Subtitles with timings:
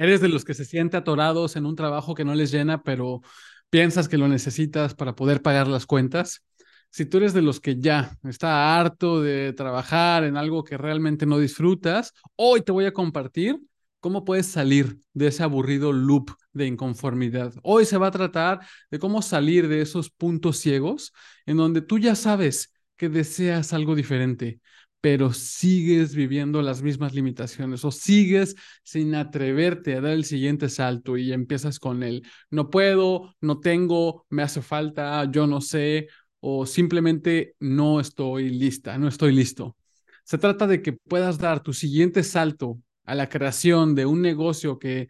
[0.00, 3.20] ¿Eres de los que se siente atorados en un trabajo que no les llena, pero
[3.68, 6.42] piensas que lo necesitas para poder pagar las cuentas?
[6.88, 11.26] Si tú eres de los que ya está harto de trabajar en algo que realmente
[11.26, 13.60] no disfrutas, hoy te voy a compartir
[14.00, 17.52] cómo puedes salir de ese aburrido loop de inconformidad.
[17.62, 18.60] Hoy se va a tratar
[18.90, 21.12] de cómo salir de esos puntos ciegos
[21.44, 24.60] en donde tú ya sabes que deseas algo diferente,
[25.00, 31.16] pero sigues viviendo las mismas limitaciones o sigues sin atreverte a dar el siguiente salto
[31.16, 36.08] y empiezas con el no puedo, no tengo, me hace falta, yo no sé
[36.40, 39.76] o simplemente no estoy lista, no estoy listo.
[40.24, 44.78] Se trata de que puedas dar tu siguiente salto a la creación de un negocio
[44.78, 45.08] que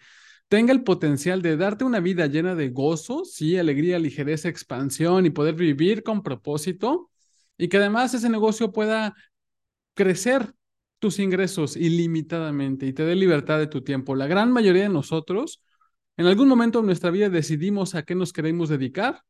[0.48, 5.30] tenga el potencial de darte una vida llena de gozo, sí, alegría, ligereza, expansión y
[5.30, 7.10] poder vivir con propósito
[7.56, 9.14] y que además ese negocio pueda
[9.94, 10.54] crecer
[10.98, 14.14] tus ingresos ilimitadamente y te dé libertad de tu tiempo.
[14.14, 15.62] La gran mayoría de nosotros,
[16.16, 19.22] en algún momento de nuestra vida decidimos a qué nos queremos dedicar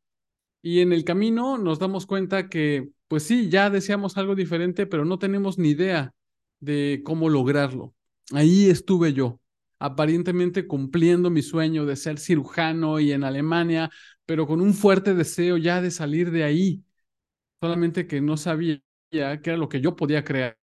[0.62, 5.04] y en el camino nos damos cuenta que, pues sí, ya deseamos algo diferente, pero
[5.04, 6.12] no tenemos ni idea
[6.60, 7.94] de cómo lograrlo.
[8.32, 9.40] Ahí estuve yo,
[9.78, 13.90] aparentemente cumpliendo mi sueño de ser cirujano y en Alemania,
[14.26, 16.84] pero con un fuerte deseo ya de salir de ahí,
[17.60, 20.56] solamente que no sabía qué era lo que yo podía crear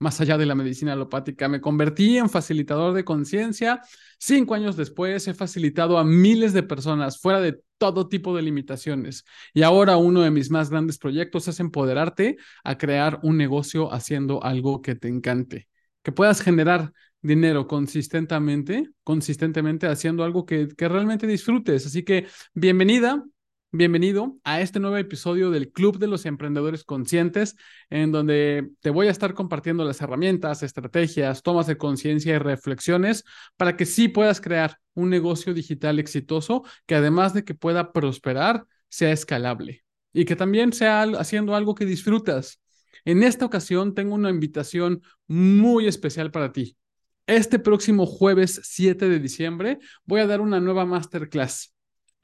[0.00, 1.48] más allá de la medicina alopática.
[1.48, 3.80] Me convertí en facilitador de conciencia.
[4.18, 9.24] Cinco años después he facilitado a miles de personas fuera de todo tipo de limitaciones.
[9.52, 14.42] Y ahora uno de mis más grandes proyectos es empoderarte a crear un negocio haciendo
[14.44, 15.68] algo que te encante,
[16.02, 21.86] que puedas generar dinero consistentemente, consistentemente haciendo algo que, que realmente disfrutes.
[21.86, 23.24] Así que bienvenida,
[23.70, 27.54] Bienvenido a este nuevo episodio del Club de los Emprendedores Conscientes,
[27.90, 33.24] en donde te voy a estar compartiendo las herramientas, estrategias, tomas de conciencia y reflexiones
[33.58, 38.64] para que sí puedas crear un negocio digital exitoso que además de que pueda prosperar,
[38.88, 42.62] sea escalable y que también sea haciendo algo que disfrutas.
[43.04, 46.78] En esta ocasión tengo una invitación muy especial para ti.
[47.26, 51.74] Este próximo jueves 7 de diciembre voy a dar una nueva masterclass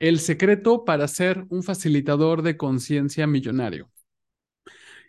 [0.09, 3.91] el secreto para ser un facilitador de conciencia millonario.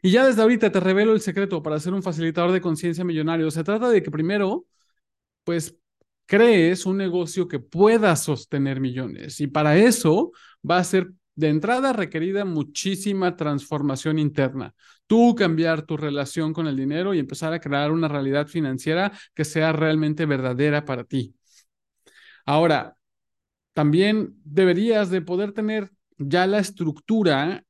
[0.02, 3.52] Y ya desde ahorita te revelo el secreto para ser un facilitador de conciencia millonario.
[3.52, 4.66] Se trata de que primero,
[5.44, 5.78] pues,
[6.26, 9.42] crees un negocio que pueda sostener millones.
[9.42, 10.32] Y para eso
[10.70, 14.74] va a ser de entrada requerida muchísima transformación interna.
[15.08, 19.44] Tú cambiar tu relación con el dinero y empezar a crear una realidad financiera que
[19.44, 21.36] sea realmente verdadera para ti.
[22.46, 22.95] Ahora,
[23.76, 27.66] también deberías de poder tener ya la estructura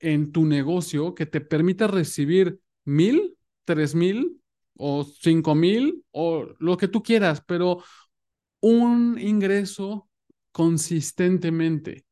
[0.00, 4.40] en tu negocio que te permita recibir mil, tres mil
[4.78, 7.84] o cinco mil o lo que tú quieras, pero
[8.60, 10.08] un ingreso
[10.52, 12.06] consistentemente.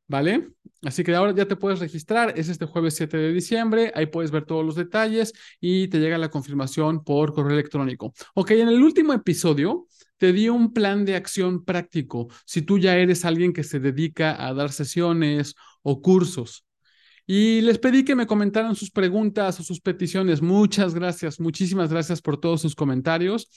[0.09, 0.49] ¿Vale?
[0.81, 4.31] Así que ahora ya te puedes registrar, es este jueves 7 de diciembre, ahí puedes
[4.31, 8.11] ver todos los detalles y te llega la confirmación por correo electrónico.
[8.33, 9.85] Ok, en el último episodio
[10.17, 14.43] te di un plan de acción práctico si tú ya eres alguien que se dedica
[14.43, 15.53] a dar sesiones
[15.83, 16.65] o cursos.
[17.27, 20.41] Y les pedí que me comentaran sus preguntas o sus peticiones.
[20.41, 23.47] Muchas gracias, muchísimas gracias por todos sus comentarios.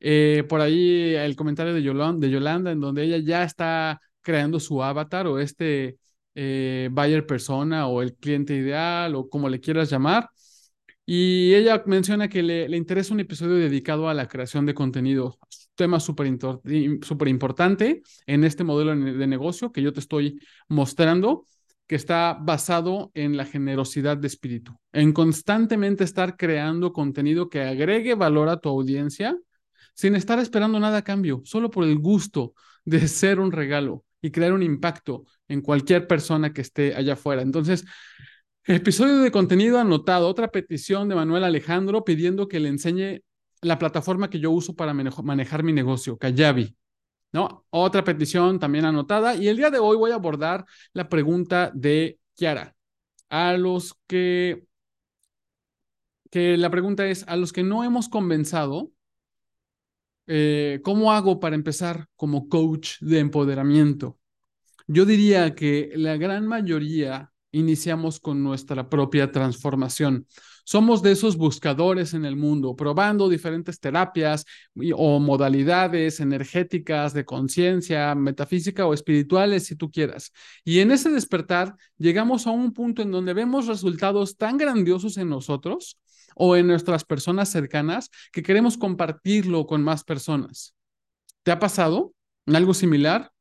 [0.00, 4.60] Eh, por ahí el comentario de Yolanda, de Yolanda, en donde ella ya está creando
[4.60, 5.98] su avatar o este
[6.34, 10.30] eh, buyer persona o el cliente ideal o como le quieras llamar.
[11.04, 15.38] Y ella menciona que le, interesa un episodio dedicado a la creación de contenido,
[15.74, 20.38] tema súper importante en este modelo de negocio que yo te estoy
[20.68, 21.46] mostrando,
[21.88, 28.14] que está basado en la generosidad de espíritu, en constantemente estar creando contenido que agregue
[28.14, 29.36] valor a tu audiencia
[29.94, 32.54] sin estar esperando nada a cambio, solo por el gusto
[32.84, 37.42] de ser un regalo y crear un impacto en cualquier persona que esté allá afuera.
[37.42, 37.84] Entonces,
[38.64, 43.22] episodio de contenido anotado, otra petición de Manuel Alejandro pidiendo que le enseñe
[43.60, 46.76] la plataforma que yo uso para manejar mi negocio, Kayabi.
[47.32, 47.64] ¿No?
[47.70, 49.34] Otra petición también anotada.
[49.34, 52.76] Y el día de hoy voy a abordar la pregunta de Kiara.
[53.30, 54.66] A los que,
[56.30, 58.90] que la pregunta es, a los que no hemos convencido,
[60.34, 64.18] eh, ¿cómo hago para empezar como coach de empoderamiento?
[64.86, 70.26] Yo diría que la gran mayoría iniciamos con nuestra propia transformación.
[70.64, 74.46] Somos de esos buscadores en el mundo, probando diferentes terapias
[74.96, 80.32] o modalidades energéticas de conciencia, metafísica o espirituales, si tú quieras.
[80.64, 85.28] Y en ese despertar llegamos a un punto en donde vemos resultados tan grandiosos en
[85.28, 85.98] nosotros
[86.34, 90.74] o en nuestras personas cercanas que queremos compartirlo con más personas.
[91.42, 92.14] ¿Te ha pasado
[92.46, 93.32] algo similar?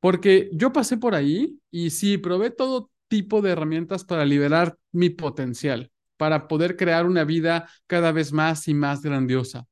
[0.00, 5.10] Porque yo pasé por ahí y sí, probé todo tipo de herramientas para liberar mi
[5.10, 9.66] potencial, para poder crear una vida cada vez más y más grandiosa.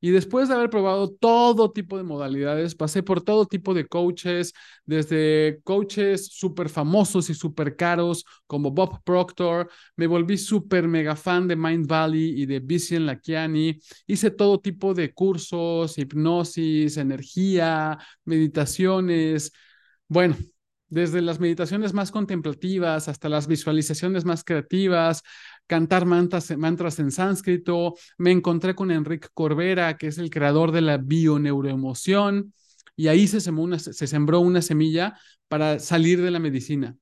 [0.00, 4.52] Y después de haber probado todo tipo de modalidades, pasé por todo tipo de coaches,
[4.84, 11.48] desde coaches súper famosos y súper caros como Bob Proctor, me volví súper mega fan
[11.48, 19.52] de Mind Valley y de Vishen Lakiani, hice todo tipo de cursos, hipnosis, energía, meditaciones.
[20.08, 20.36] Bueno,
[20.88, 25.22] desde las meditaciones más contemplativas hasta las visualizaciones más creativas,
[25.68, 26.50] cantar mantras,
[26.98, 27.94] en sánscrito.
[28.16, 32.52] Me encontré con Enrique Corbera, que es el creador de la bioneuroemoción,
[32.96, 35.16] y ahí se sembró, una, se sembró una semilla
[35.46, 36.96] para salir de la medicina.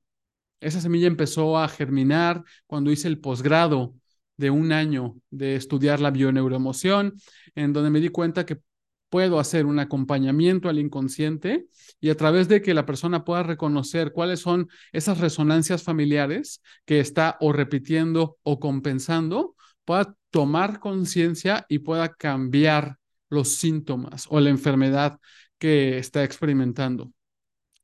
[0.59, 3.95] Esa semilla empezó a germinar cuando hice el posgrado
[4.37, 7.13] de un año de estudiar la bioneuroemoción,
[7.55, 8.59] en donde me di cuenta que
[9.09, 11.67] puedo hacer un acompañamiento al inconsciente
[11.99, 16.99] y a través de que la persona pueda reconocer cuáles son esas resonancias familiares que
[16.99, 19.55] está o repitiendo o compensando,
[19.85, 22.97] pueda tomar conciencia y pueda cambiar
[23.29, 25.19] los síntomas o la enfermedad
[25.57, 27.11] que está experimentando.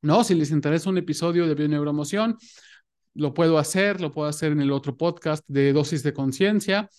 [0.02, 0.24] ¿No?
[0.24, 2.38] Si les interesa un episodio de bioneuroemoción,
[3.14, 6.90] lo puedo hacer, lo puedo hacer en el otro podcast de dosis de conciencia.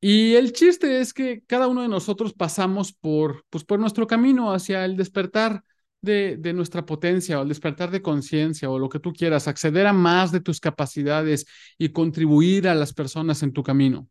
[0.00, 4.52] Y el chiste es que cada uno de nosotros pasamos por, pues, por nuestro camino
[4.52, 5.62] hacia el despertar
[6.00, 9.86] de, de nuestra potencia o el despertar de conciencia o lo que tú quieras, acceder
[9.86, 11.46] a más de tus capacidades
[11.78, 14.08] y contribuir a las personas en tu camino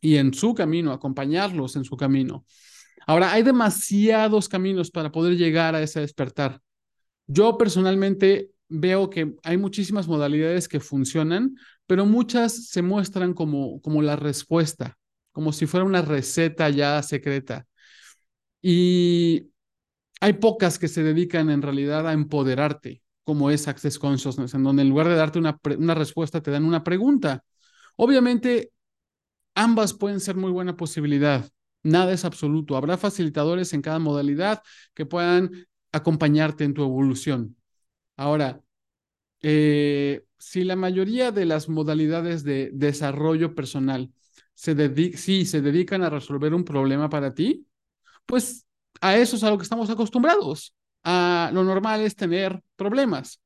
[0.00, 2.44] y en su camino, acompañarlos en su camino.
[3.06, 6.60] Ahora, hay demasiados caminos para poder llegar a ese despertar.
[7.26, 11.56] Yo personalmente veo que hay muchísimas modalidades que funcionan,
[11.86, 14.96] pero muchas se muestran como, como la respuesta,
[15.32, 17.66] como si fuera una receta ya secreta.
[18.62, 19.50] Y
[20.20, 24.82] hay pocas que se dedican en realidad a empoderarte, como es Access Consciousness, en donde
[24.82, 27.44] en lugar de darte una, una respuesta, te dan una pregunta.
[27.96, 28.72] Obviamente,
[29.54, 31.48] ambas pueden ser muy buena posibilidad.
[31.82, 32.76] Nada es absoluto.
[32.76, 34.62] Habrá facilitadores en cada modalidad
[34.94, 35.50] que puedan
[35.92, 37.56] acompañarte en tu evolución.
[38.16, 38.60] Ahora,
[39.42, 44.12] eh, si la mayoría de las modalidades de desarrollo personal
[44.54, 47.66] se sí se dedican a resolver un problema para ti,
[48.26, 48.66] pues
[49.00, 50.74] a eso es a lo que estamos acostumbrados.
[51.04, 53.40] A lo normal es tener problemas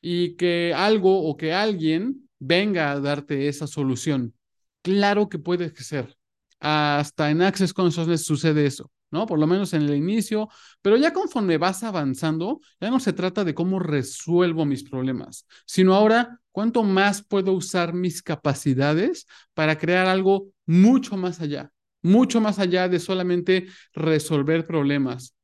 [0.00, 4.34] y que algo o que alguien venga a darte esa solución.
[4.82, 6.16] Claro que puede ser.
[6.60, 8.90] Hasta en Access Consciousness sucede eso.
[9.10, 9.26] ¿No?
[9.26, 10.48] Por lo menos en el inicio,
[10.82, 15.94] pero ya conforme vas avanzando, ya no se trata de cómo resuelvo mis problemas, sino
[15.94, 21.70] ahora cuánto más puedo usar mis capacidades para crear algo mucho más allá,
[22.02, 25.36] mucho más allá de solamente resolver problemas.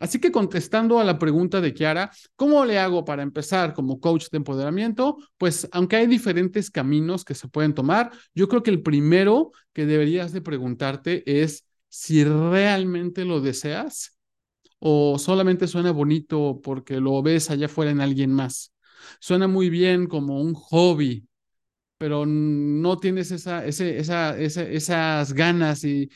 [0.00, 4.26] Así que contestando a la pregunta de Kiara, ¿cómo le hago para empezar como coach
[4.30, 5.16] de empoderamiento?
[5.38, 9.86] Pues aunque hay diferentes caminos que se pueden tomar, yo creo que el primero que
[9.86, 11.63] deberías de preguntarte es
[11.96, 14.18] si realmente lo deseas
[14.80, 18.74] o solamente suena bonito porque lo ves allá afuera en alguien más.
[19.20, 21.28] Suena muy bien como un hobby,
[21.98, 26.10] pero no tienes esa, ese, esa, esas ganas y,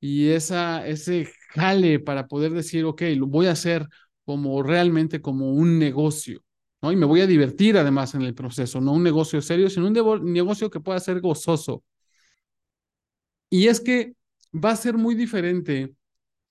[0.00, 3.86] y esa, ese jale para poder decir, ok, lo voy a hacer
[4.24, 6.42] como realmente como un negocio.
[6.82, 6.92] ¿no?
[6.92, 10.32] Y me voy a divertir además en el proceso, no un negocio serio, sino un
[10.32, 11.84] negocio que pueda ser gozoso.
[13.50, 14.14] Y es que
[14.52, 15.94] va a ser muy diferente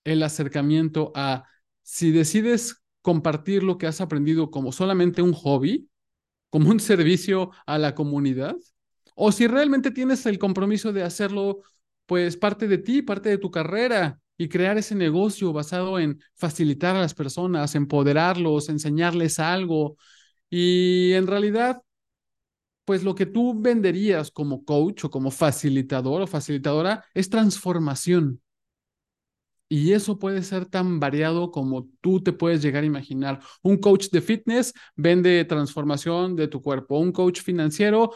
[0.04, 1.44] el acercamiento a
[1.82, 5.88] si decides compartir lo que has aprendido como solamente un hobby,
[6.50, 8.56] como un servicio a la comunidad,
[9.14, 11.62] o si realmente tienes el compromiso de hacerlo
[12.06, 16.96] pues parte de ti, parte de tu carrera y crear ese negocio basado en facilitar
[16.96, 19.96] a las personas, empoderarlos, enseñarles algo.
[20.48, 21.82] Y en realidad,
[22.90, 28.42] pues lo que tú venderías como coach o como facilitador o facilitadora es transformación.
[29.68, 33.38] Y eso puede ser tan variado como tú te puedes llegar a imaginar.
[33.62, 36.98] Un coach de fitness vende transformación de tu cuerpo.
[36.98, 38.10] Un coach financiero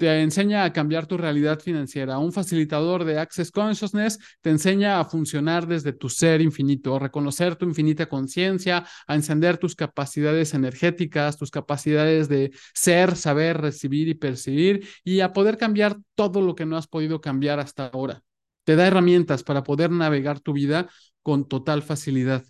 [0.00, 2.16] te enseña a cambiar tu realidad financiera.
[2.16, 7.54] Un facilitador de Access Consciousness te enseña a funcionar desde tu ser infinito, a reconocer
[7.56, 14.14] tu infinita conciencia, a encender tus capacidades energéticas, tus capacidades de ser, saber, recibir y
[14.14, 18.22] percibir y a poder cambiar todo lo que no has podido cambiar hasta ahora.
[18.64, 20.88] Te da herramientas para poder navegar tu vida
[21.22, 22.42] con total facilidad.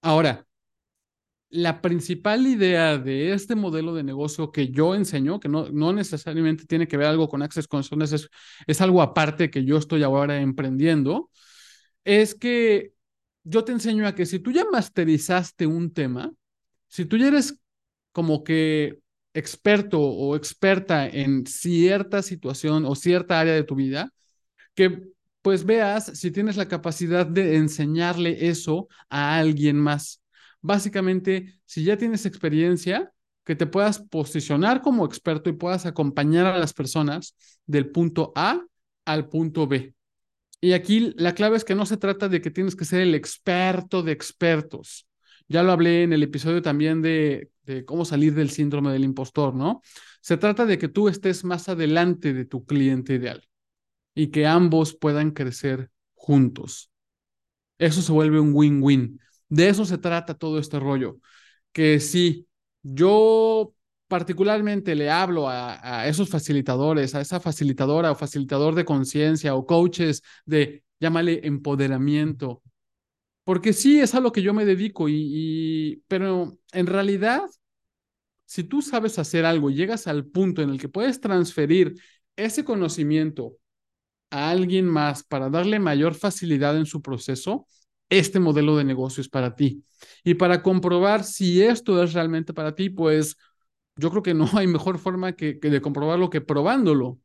[0.00, 0.46] Ahora,
[1.52, 6.64] la principal idea de este modelo de negocio que yo enseño, que no, no necesariamente
[6.64, 8.30] tiene que ver algo con Access Consciousness, es,
[8.66, 11.30] es algo aparte que yo estoy ahora emprendiendo,
[12.04, 12.94] es que
[13.44, 16.32] yo te enseño a que si tú ya masterizaste un tema,
[16.88, 17.60] si tú ya eres
[18.12, 19.00] como que
[19.34, 24.10] experto o experta en cierta situación o cierta área de tu vida,
[24.74, 25.02] que
[25.42, 30.21] pues veas si tienes la capacidad de enseñarle eso a alguien más
[30.62, 33.12] básicamente, si ya tienes experiencia,
[33.44, 38.64] que te puedas posicionar como experto y puedas acompañar a las personas del punto A
[39.04, 39.94] al punto B.
[40.60, 43.16] Y aquí la clave es que no se trata de que tienes que ser el
[43.16, 45.08] experto de expertos.
[45.48, 47.50] Ya lo hablé en el episodio también de,
[47.84, 49.82] cómo salir del síndrome del impostor, ¿no?
[50.20, 53.42] Se trata de que tú estés más adelante de tu cliente ideal
[54.14, 56.92] y que ambos puedan crecer juntos.
[57.78, 59.18] Eso se vuelve un win-win.
[59.52, 61.18] De eso se trata todo este rollo.
[61.72, 62.48] Que si
[62.82, 63.74] yo
[64.08, 70.22] particularmente le hablo a, esos facilitadores, a esa facilitadora o facilitador de conciencia o coaches
[70.46, 72.62] de, llámale empoderamiento,
[73.44, 77.42] porque sí es a lo que yo me dedico y, pero en realidad,
[78.46, 81.94] si tú sabes hacer algo y llegas al punto en el que puedes transferir
[82.36, 83.58] ese conocimiento
[84.30, 87.66] a alguien más para darle mayor facilidad en su proceso,
[88.18, 89.84] este modelo de negocio es para ti.
[90.22, 93.36] Y para comprobar si esto es realmente para ti, pues
[93.96, 97.18] yo creo que no hay mejor forma que, de comprobarlo que probándolo.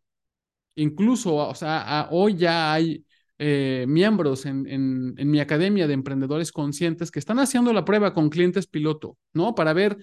[0.75, 3.06] Incluso, o sea, hoy ya hay
[3.38, 8.13] eh, miembros en, en, en, mi academia de emprendedores conscientes que están haciendo la prueba
[8.13, 9.56] con clientes piloto, ¿no?
[9.56, 9.98] Para ver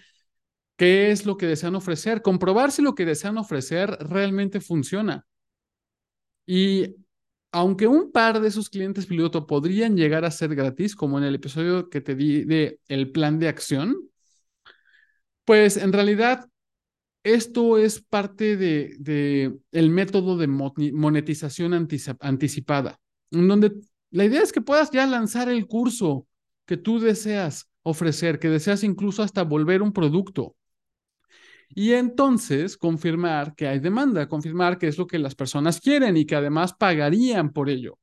[0.77, 5.27] qué es lo que desean ofrecer, comprobar si lo que desean ofrecer realmente funciona.
[6.47, 6.95] Y
[7.55, 11.37] aunque un par de esos clientes piloto podrían llegar a ser gratis, como en el
[11.37, 13.95] episodio que te di de el plan de acción,
[15.45, 16.49] pues en realidad
[17.23, 22.99] esto es parte de, el método de monetización anticipada,
[23.31, 23.73] en donde
[24.11, 26.27] la idea es que puedas ya lanzar el curso
[26.67, 30.57] que tú deseas ofrecer, que deseas incluso hasta volver un producto.
[31.75, 36.25] Y entonces confirmar que hay demanda, confirmar que es lo que las personas quieren y
[36.25, 37.99] que además pagarían por ello.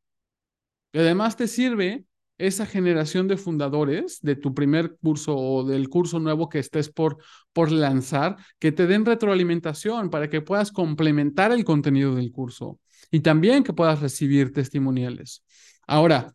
[0.94, 2.06] Y además te sirve
[2.38, 7.18] esa generación de fundadores de tu primer curso o del curso nuevo que estés por,
[7.54, 12.80] por lanzar, que te den retroalimentación para que puedas complementar el contenido del curso
[13.12, 15.44] y también que puedas recibir testimoniales.
[15.86, 16.34] Ahora,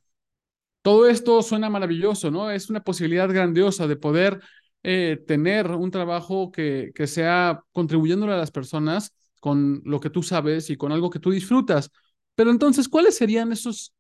[0.82, 2.52] todo esto suena maravilloso, ¿no?
[2.52, 4.40] Es una posibilidad grandiosa de poder
[4.88, 10.22] eh, tener un trabajo que, que sea contribuyéndole a las personas con lo que tú
[10.22, 11.90] sabes y con algo que tú disfrutas.
[12.36, 13.92] Pero entonces, ¿cuáles serían esos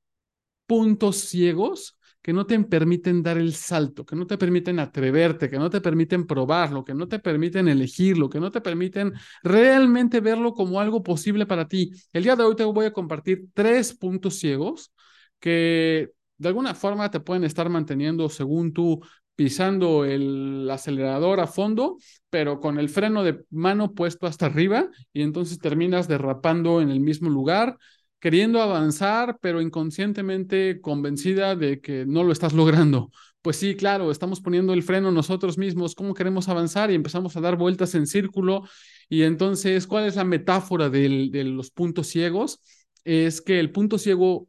[0.66, 5.58] puntos ciegos que no te permiten dar el salto, que no te permiten atreverte, que
[5.58, 9.12] no te permiten probarlo, que no te permiten elegirlo, que no te permiten
[9.42, 11.90] realmente verlo como algo posible para ti?
[12.12, 14.92] El día de hoy te voy a compartir tres puntos ciegos
[15.40, 19.00] que de alguna forma te pueden estar manteniendo según tú
[19.36, 21.98] pisando el acelerador a fondo,
[22.30, 27.00] pero con el freno de mano puesto hasta arriba y entonces terminas derrapando en el
[27.00, 27.76] mismo lugar,
[28.18, 33.10] queriendo avanzar, pero inconscientemente convencida de que no lo estás logrando.
[33.42, 36.90] Pues sí, claro, estamos poniendo el freno nosotros mismos, ¿cómo queremos avanzar?
[36.90, 38.64] Y empezamos a dar vueltas en círculo.
[39.08, 42.60] Y entonces, ¿cuál es la metáfora de los puntos ciegos?
[43.04, 44.48] Es que el punto ciego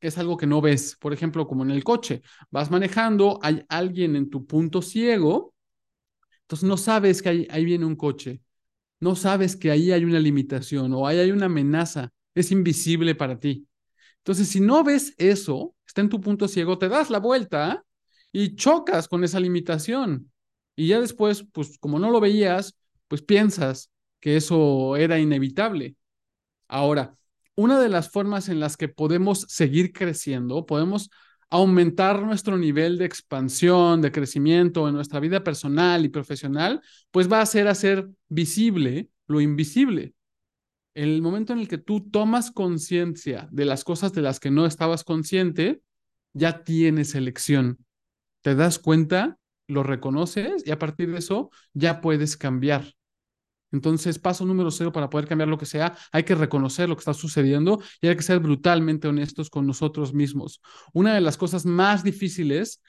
[0.00, 0.96] es algo que no ves.
[1.00, 5.54] Por ejemplo, como en el coche, vas manejando, hay alguien en tu punto ciego,
[6.42, 8.40] entonces no sabes que ahí, viene un coche,
[9.00, 13.38] no sabes que ahí hay una limitación o ahí hay una amenaza, es invisible para
[13.38, 13.66] ti.
[14.18, 17.84] Entonces, si no ves eso, está en tu punto ciego, te das la vuelta
[18.32, 20.32] y chocas con esa limitación.
[20.76, 22.76] Y ya después, pues como no lo veías,
[23.08, 25.96] pues piensas que eso era inevitable.
[26.68, 27.16] Ahora,
[27.56, 31.10] una de las formas en las que podemos seguir creciendo, podemos
[31.50, 37.40] aumentar nuestro nivel de expansión, de crecimiento en nuestra vida personal y profesional, pues va
[37.40, 40.14] a ser hacer visible lo invisible.
[40.94, 44.66] El momento en el que tú tomas conciencia de las cosas de las que no
[44.66, 45.82] estabas consciente,
[46.32, 47.78] ya tienes elección.
[48.42, 52.95] Te das cuenta, lo reconoces y a partir de eso ya puedes cambiar.
[53.76, 57.00] Entonces, paso número cero para poder cambiar lo que sea, hay que reconocer lo que
[57.00, 60.60] está sucediendo y hay que ser brutalmente honestos con nosotros mismos.
[60.92, 62.82] Una de las cosas más difíciles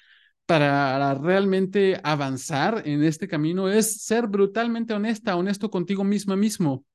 [0.45, 6.85] para realmente avanzar en este camino es ser brutalmente honesta, honesto contigo misma mismo.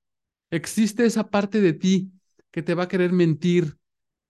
[0.50, 2.10] Existe esa parte de ti
[2.50, 3.76] que te va a querer mentir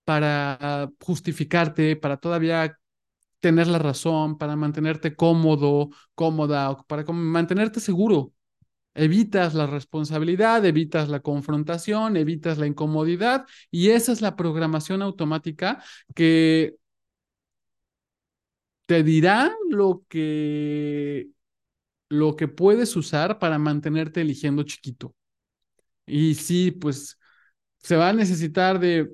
[0.05, 2.77] para justificarte, para todavía
[3.39, 8.33] tener la razón, para mantenerte cómodo, cómoda, para mantenerte seguro.
[8.95, 15.83] Evitas la responsabilidad, evitas la confrontación, evitas la incomodidad y esa es la programación automática
[16.15, 16.75] que
[18.85, 21.29] te dirá lo que
[22.09, 25.15] lo que puedes usar para mantenerte eligiendo chiquito.
[26.05, 27.19] Y sí, pues
[27.79, 29.11] se va a necesitar de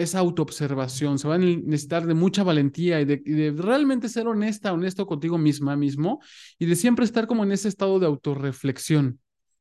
[0.00, 5.06] esa autoobservación, se va a necesitar de mucha valentía y de, realmente ser honesta, honesto
[5.06, 6.20] contigo misma, mismo,
[6.58, 9.20] y de siempre estar como en ese estado de autorreflexión,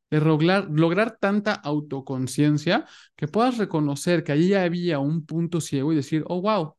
[0.10, 5.96] de lograr, lograr tanta autoconciencia que puedas reconocer que allí había un punto ciego y
[5.96, 6.76] decir, oh, wow,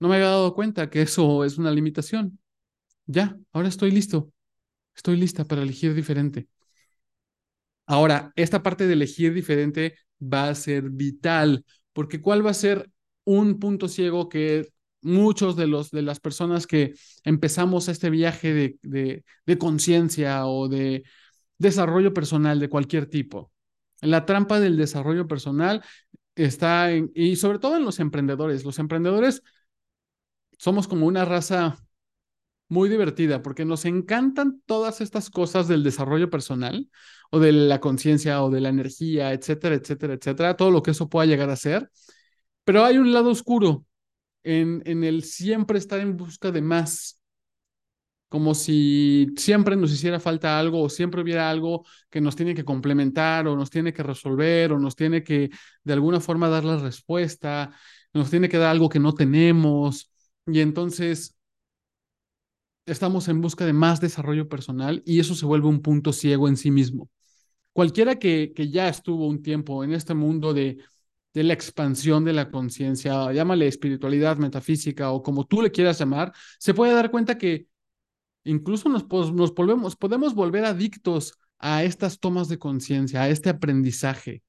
[0.00, 2.38] no me había dado cuenta que eso es una limitación.
[3.06, 4.32] Ya, ahora estoy listo,
[4.94, 6.48] estoy lista para elegir diferente.
[7.86, 12.90] Ahora, esta parte de elegir diferente va a ser vital porque ¿cuál va a ser
[13.24, 14.68] un punto ciego que
[15.02, 16.94] muchos de, los, de las personas que
[17.24, 21.04] empezamos este viaje de, de, conciencia o de
[21.58, 23.50] desarrollo personal de cualquier tipo?
[24.00, 25.82] La trampa del desarrollo personal
[26.34, 28.64] está y sobre todo en los emprendedores.
[28.64, 29.42] Los emprendedores
[30.58, 31.76] somos como una raza
[32.68, 36.88] muy divertida porque nos encantan todas estas cosas del desarrollo personal
[37.30, 41.08] o de la conciencia o de la energía, etcétera, etcétera, etcétera, todo lo que eso
[41.08, 41.90] pueda llegar a ser.
[42.64, 43.86] Pero hay un lado oscuro
[44.44, 47.20] en, en el siempre estar en busca de más,
[48.28, 52.64] como si siempre nos hiciera falta algo o siempre hubiera algo que nos tiene que
[52.64, 55.50] complementar o nos tiene que resolver o nos tiene que
[55.82, 57.74] de alguna forma dar la respuesta,
[58.12, 60.12] nos tiene que dar algo que no tenemos.
[60.46, 61.36] Y entonces
[62.86, 66.56] estamos en busca de más desarrollo personal y eso se vuelve un punto ciego en
[66.58, 67.08] sí mismo.
[67.80, 70.76] Cualquiera que, que ya estuvo un tiempo en este mundo de,
[71.32, 76.30] de la expansión de la conciencia, llámale espiritualidad, metafísica o como tú le quieras llamar,
[76.58, 77.68] se puede dar cuenta que
[78.44, 84.42] incluso nos, nos volvemos, podemos volver adictos a estas tomas de conciencia, a este aprendizaje,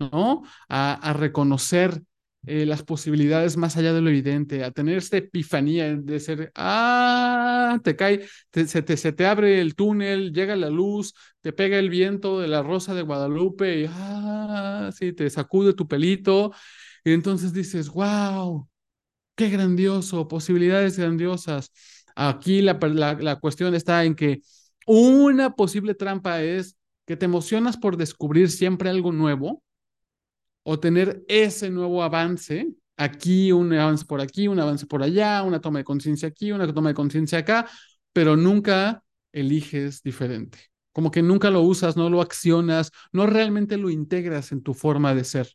[0.00, 0.42] ¿no?
[0.68, 2.02] A, a reconocer
[2.46, 7.78] eh, las posibilidades más allá de lo evidente, a tener esta epifanía de ser, ah,
[7.82, 11.90] te cae, se, te, se te abre el túnel, llega la luz, te pega el
[11.90, 16.52] viento de la rosa de Guadalupe y, ah, sí, te sacude tu pelito
[17.04, 18.68] y entonces dices, wow,
[19.36, 21.72] qué grandioso, posibilidades grandiosas.
[22.16, 24.40] Aquí la, la, la cuestión está en que
[24.86, 26.76] una posible trampa es
[27.06, 29.62] que te emocionas por descubrir siempre algo nuevo
[30.64, 35.60] o tener ese nuevo avance, aquí un avance por aquí, un avance por allá, una
[35.60, 37.68] toma de conciencia aquí, una toma de conciencia acá,
[38.12, 40.58] pero nunca eliges diferente.
[40.92, 45.14] Como que nunca lo usas, no lo accionas, no realmente lo integras en tu forma
[45.14, 45.48] de ser.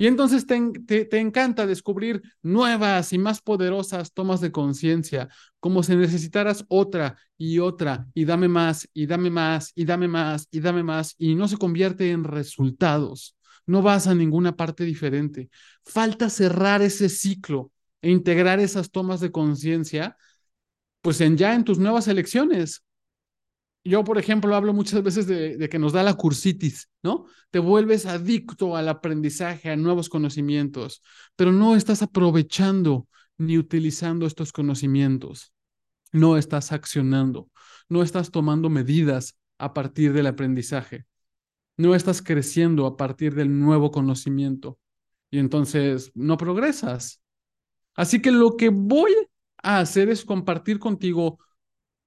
[0.00, 5.28] Y entonces te, encanta descubrir nuevas y más poderosas tomas de conciencia,
[5.58, 10.46] como si necesitaras otra y otra, y dame más, y dame más, y dame más,
[10.52, 13.37] y dame más, y no se convierte en resultados
[13.68, 15.50] no vas a ninguna parte diferente.
[15.84, 20.16] Falta cerrar ese ciclo e integrar esas tomas de conciencia,
[21.02, 22.82] pues en ya en tus nuevas elecciones.
[23.84, 27.26] Yo, por ejemplo, hablo muchas veces de, que nos da la cursitis, ¿no?
[27.50, 31.02] Te vuelves adicto al aprendizaje, a nuevos conocimientos,
[31.36, 35.52] pero no estás aprovechando ni utilizando estos conocimientos.
[36.10, 37.50] No estás accionando,
[37.90, 41.07] no estás tomando medidas a partir del aprendizaje
[41.78, 44.78] no estás creciendo a partir del nuevo conocimiento
[45.30, 47.22] y entonces no progresas.
[47.94, 49.12] Así que lo que voy
[49.62, 51.38] a hacer es compartir contigo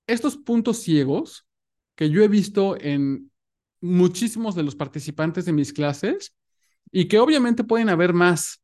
[0.08, 1.48] estos puntos ciegos
[1.96, 3.32] que yo he visto en
[3.80, 6.36] muchísimos de los participantes de mis clases
[6.92, 8.62] y que obviamente pueden haber más,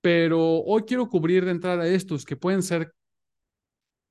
[0.00, 2.92] pero hoy quiero cubrir de entrada estos que pueden ser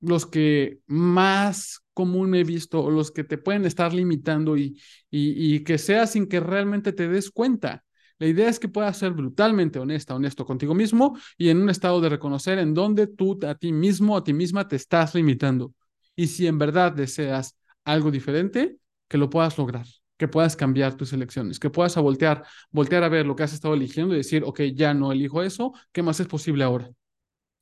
[0.02, 4.78] los que más común he visto, los que te pueden estar limitando y,
[5.10, 7.84] y, y que sea sin que realmente te des cuenta.
[8.18, 12.00] La idea es que puedas ser brutalmente honesta, honesto contigo mismo y en un estado
[12.00, 15.72] de reconocer en dónde tú a ti mismo, a ti misma te estás limitando.
[16.14, 18.76] Y si en verdad deseas algo diferente,
[19.08, 19.86] que lo puedas lograr,
[20.16, 23.52] que puedas cambiar tus elecciones, que puedas a voltear, voltear a ver lo que has
[23.52, 26.90] estado eligiendo y decir, ok, ya no elijo eso, ¿qué más es posible ahora?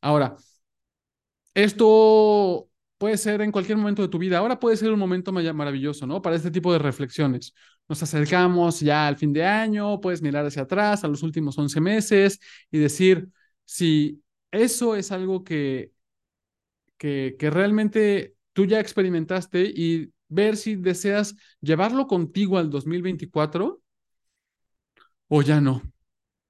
[0.01, 0.37] Ahora,
[1.55, 4.39] esto puede ser en cualquier momento de tu vida.
[4.39, 6.21] Ahora puede ser un momento maravilloso, ¿no?
[6.23, 7.55] Para este tipo de reflexiones.
[7.89, 11.81] Nos acercamos ya al fin de año, puedes mirar hacia atrás, a los últimos 11
[11.81, 12.39] meses
[12.71, 13.29] y decir
[13.65, 15.93] si eso es algo que,
[16.99, 23.81] que, que realmente tú ya experimentaste y ver si deseas llevarlo contigo al 2024
[25.29, 25.83] o ya no.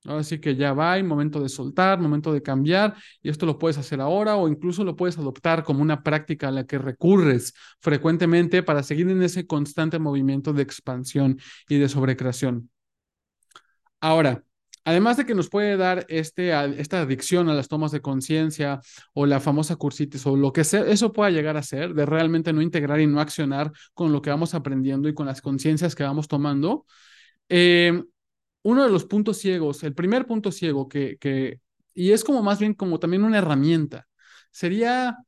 [0.05, 3.77] Así que ya va, hay momento de soltar, momento de cambiar, y esto lo puedes
[3.77, 8.63] hacer ahora o incluso lo puedes adoptar como una práctica a la que recurres frecuentemente
[8.63, 12.71] para seguir en ese constante movimiento de expansión y de sobrecreación.
[14.01, 14.43] Ahora,
[14.85, 18.81] además de que nos puede dar este, esta adicción a las tomas de conciencia
[19.13, 22.55] o la famosa cursitis o lo que sea, eso pueda llegar a ser, de realmente
[22.55, 26.05] no integrar y no accionar con lo que vamos aprendiendo y con las conciencias que
[26.05, 26.87] vamos tomando.
[27.51, 28.03] Eh,
[28.63, 31.61] uno de los puntos ciegos, el primer punto ciego que,
[31.95, 34.07] y es como más bien como también una herramienta,
[34.51, 35.19] sería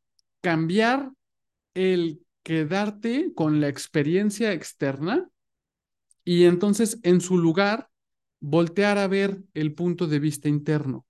[0.40, 1.10] cambiar
[1.74, 5.28] el quedarte con la experiencia externa
[6.24, 7.88] y entonces en su lugar
[8.40, 11.06] voltear a ver el punto de vista interno.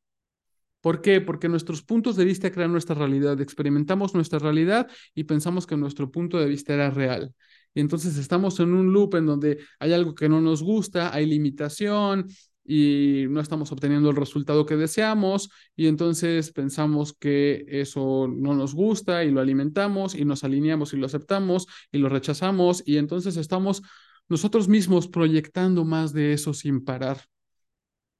[0.81, 1.21] ¿Por qué?
[1.21, 6.11] Porque nuestros puntos de vista crean nuestra realidad, experimentamos nuestra realidad y pensamos que nuestro
[6.11, 7.35] punto de vista era real.
[7.75, 11.27] Y entonces estamos en un loop en donde hay algo que no nos gusta, hay
[11.27, 12.29] limitación
[12.65, 18.75] y no estamos obteniendo el resultado que deseamos y entonces pensamos que eso no nos
[18.75, 23.37] gusta y lo alimentamos y nos alineamos y lo aceptamos y lo rechazamos y entonces
[23.37, 23.83] estamos
[24.29, 27.23] nosotros mismos proyectando más de eso sin parar.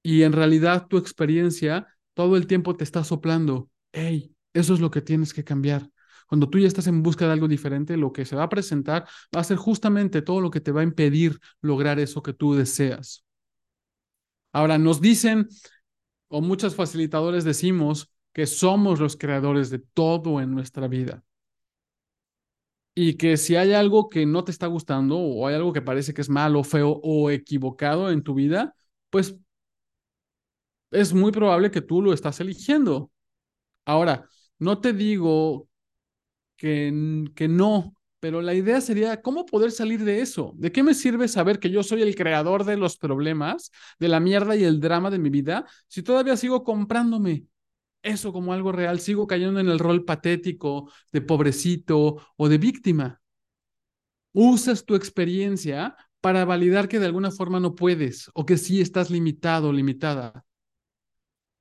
[0.03, 4.91] Y en realidad tu experiencia todo el tiempo te está soplando, hey, eso es lo
[4.91, 5.89] que tienes que cambiar.
[6.33, 9.07] Cuando tú ya estás en busca de algo diferente, lo que se va a presentar
[9.37, 12.55] va a ser justamente todo lo que te va a impedir lograr eso que tú
[12.55, 13.23] deseas.
[14.51, 15.47] Ahora, nos dicen,
[16.29, 21.23] o muchos facilitadores decimos, que somos los creadores de todo en nuestra vida.
[22.95, 26.15] Y que si hay algo que no te está gustando o hay algo que parece
[26.15, 28.75] que es malo, feo o equivocado en tu vida,
[29.11, 29.37] pues
[30.93, 33.11] es muy probable que tú lo estás eligiendo.
[33.85, 35.69] Ahora, no te digo
[36.63, 40.53] que, no, pero la idea sería cómo poder salir de eso.
[40.57, 44.21] ¿De qué me sirve saber que yo soy el creador de los problemas, de la
[44.21, 47.47] mierda y el drama de mi vida, si todavía sigo comprándome
[48.01, 53.21] eso como algo real, sigo cayendo en el rol patético de pobrecito o de víctima?
[54.33, 59.11] Usas tu experiencia para validar que de alguna forma no puedes o que sí estás
[59.11, 60.45] limitado o limitada.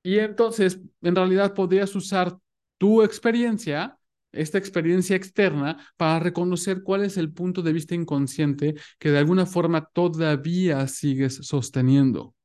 [0.04, 2.38] Y entonces, en realidad, podrías usar
[2.78, 3.98] tu experiencia
[4.32, 9.46] esta experiencia externa para reconocer cuál es el punto de vista inconsciente que de alguna
[9.46, 12.36] forma todavía sigues sosteniendo.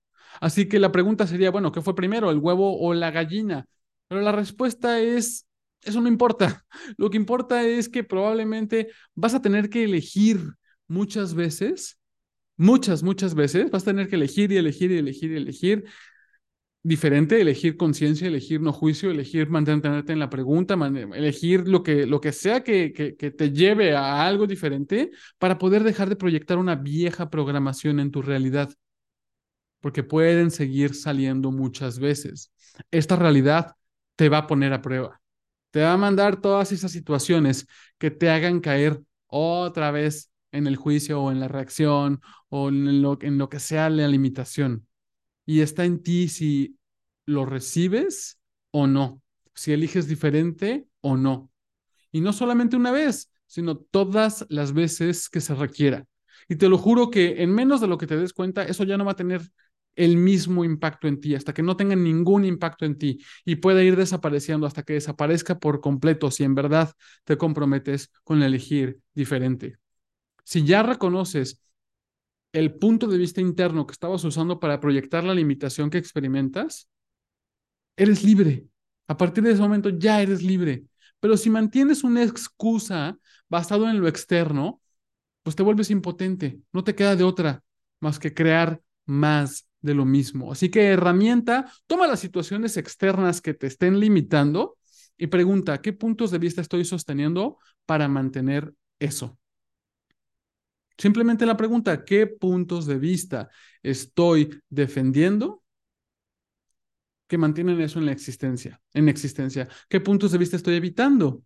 [0.41, 3.67] Así que la pregunta sería, bueno, ¿qué fue primero, el huevo o la gallina?
[4.09, 5.47] Pero la respuesta es,
[5.83, 6.65] eso no importa.
[6.97, 10.41] Lo que importa es que probablemente vas a tener que elegir
[10.89, 11.99] muchas veces,
[12.57, 15.85] muchas, muchas veces, vas a tener que elegir y elegir y elegir y elegir
[16.87, 20.75] diferente, elegir conciencia, elegir no juicio, elegir mantenerte en la pregunta,
[21.15, 25.59] elegir lo que, lo que sea que, que, que, te lleve a algo diferente para
[25.59, 28.71] poder dejar de proyectar una vieja programación en tu realidad.
[29.81, 32.53] Porque pueden seguir saliendo muchas veces.
[32.93, 33.75] Esta realidad
[34.15, 35.21] te va a poner a prueba.
[35.73, 37.67] Te va a mandar todas esas situaciones
[37.99, 43.03] que te hagan caer otra vez en el juicio o en la reacción o en
[43.03, 44.87] lo, en lo que sea la limitación
[45.47, 46.76] y está en ti si
[47.27, 48.39] lo recibes
[48.71, 49.23] o no,
[49.55, 51.51] si eliges diferente o no.
[52.13, 56.07] Y no solamente una vez, sino todas las veces que se requiera.
[56.49, 58.97] Y te lo juro que en menos de lo que te des cuenta, eso ya
[58.97, 59.43] no va a tener
[59.97, 63.83] el mismo impacto en ti, hasta que no tenga ningún impacto en ti y pueda
[63.83, 66.93] ir desapareciendo hasta que desaparezca por completo si en verdad
[67.25, 69.79] te comprometes con elegir diferente.
[70.45, 71.63] Si ya reconoces
[72.53, 76.89] el punto de vista interno que estabas usando para proyectar la limitación que experimentas,
[77.97, 78.67] eres libre.
[79.09, 80.85] A partir de ese momento ya eres libre.
[81.21, 84.81] Pero si mantienes una excusa basado en lo externo,
[85.43, 86.61] pues te vuelves impotente.
[86.73, 87.63] No te queda de otra
[88.01, 90.53] más que crear más de lo mismo.
[90.53, 94.77] Así que herramienta, toma las situaciones externas que te estén limitando
[95.17, 99.39] y pregunta, ¿qué puntos de vista estoy sosteniendo para mantener eso?
[100.99, 103.49] Simplemente la pregunta, ¿qué puntos de vista
[103.83, 105.63] estoy defendiendo
[107.27, 109.69] que mantienen eso en la existencia, en existencia?
[109.89, 111.43] ¿Qué puntos de vista estoy evitando?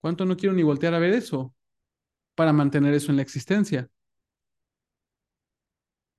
[0.00, 1.54] ¿Cuánto no quiero ni voltear a ver eso
[2.34, 3.88] para mantener eso en la existencia?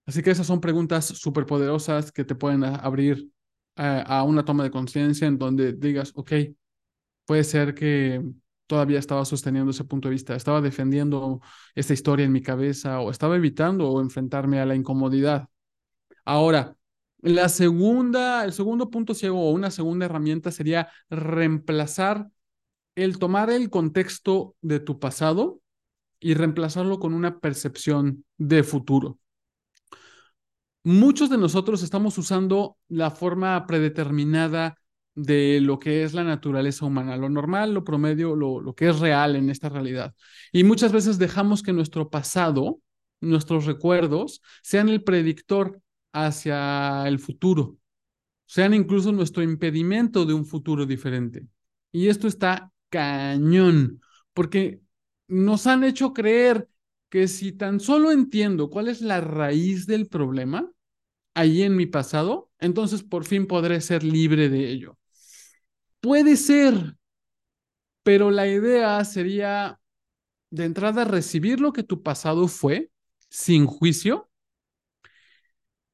[0.06, 3.30] Así que esas son preguntas súper poderosas que te pueden abrir
[3.76, 6.32] a, una toma de conciencia en donde digas, ok,
[7.26, 8.22] puede ser que
[8.68, 11.42] todavía estaba sosteniendo ese punto de vista, estaba defendiendo
[11.76, 15.50] esta historia en mi cabeza o estaba evitando o enfrentarme a la incomodidad.
[16.26, 16.76] Ahora,
[17.24, 22.28] la segunda, el segundo punto ciego o una segunda herramienta sería reemplazar
[22.96, 25.62] el tomar el contexto de tu pasado
[26.20, 29.20] y reemplazarlo con una percepción de futuro.
[30.84, 34.76] Muchos de nosotros estamos usando la forma predeterminada
[35.16, 39.00] de lo que es la naturaleza humana, lo normal, lo promedio, lo, lo que es
[39.00, 40.14] real en esta realidad.
[40.52, 42.82] Y muchas veces dejamos que nuestro pasado,
[43.22, 45.80] nuestros recuerdos, sean el predictor
[46.14, 47.78] hacia el futuro,
[48.46, 51.48] sean incluso nuestro impedimento de un futuro diferente.
[51.92, 54.02] Y esto está cañón,
[54.34, 54.82] porque
[55.28, 56.70] nos han hecho creer
[57.10, 60.72] que si tan solo entiendo cuál es la raíz del problema,
[61.34, 64.98] ahí en mi pasado, entonces por fin podré ser libre de ello.
[66.00, 66.98] Puede ser,
[68.04, 69.80] pero la idea sería
[70.50, 72.92] de entrada recibir lo que tu pasado fue
[73.30, 74.30] sin juicio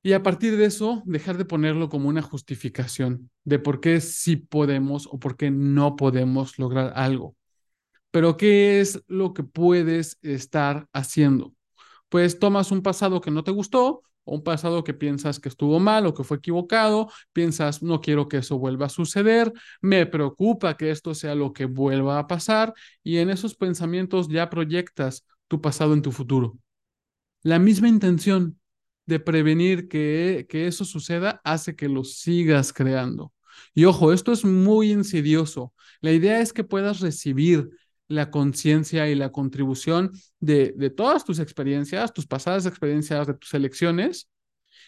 [0.01, 4.38] y a partir de eso dejar de ponerlo como una justificación de por qué sí
[4.38, 7.35] podemos o por qué no podemos lograr algo.
[8.12, 11.53] Pero ¿qué es lo que puedes estar haciendo?
[12.09, 16.05] Pues tomas un pasado que no te gustó, un pasado que piensas que estuvo mal
[16.05, 20.91] o que fue equivocado, piensas, no quiero que eso vuelva a suceder, me preocupa que
[20.91, 25.93] esto sea lo que vuelva a pasar y en esos pensamientos ya proyectas tu pasado
[25.93, 26.57] en tu futuro.
[27.41, 28.58] La misma intención
[29.09, 33.33] de prevenir que, que eso suceda hace que lo sigas creando.
[33.73, 35.73] Y ojo, esto es muy insidioso.
[35.99, 37.69] La idea es que puedas recibir
[38.07, 43.53] la conciencia y la contribución de, de todas tus experiencias, tus pasadas experiencias, de tus
[43.53, 44.29] elecciones,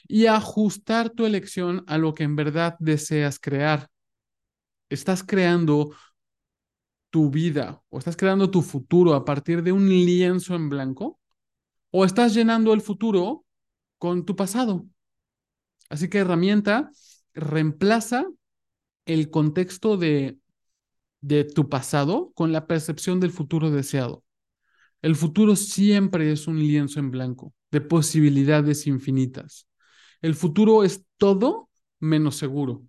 [0.07, 3.89] y ajustar tu elección a lo que en verdad deseas crear.
[4.89, 5.95] Estás creando
[7.09, 11.19] tu vida o estás creando tu futuro a partir de un lienzo en blanco
[11.91, 13.45] o estás llenando el futuro
[14.01, 14.87] con tu pasado.
[15.89, 16.91] Así que herramienta
[17.35, 18.25] reemplaza
[19.05, 20.41] el contexto de
[21.21, 24.23] de tu pasado con la percepción del futuro deseado.
[25.01, 29.67] El futuro siempre es un lienzo en blanco de posibilidades infinitas.
[30.21, 32.83] El futuro es todo menos seguro,